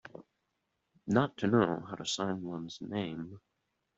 [1.05, 3.39] Not to know how to sign one's name.